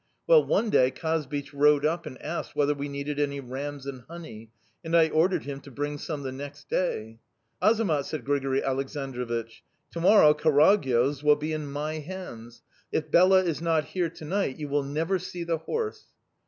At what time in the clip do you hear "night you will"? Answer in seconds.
14.25-14.81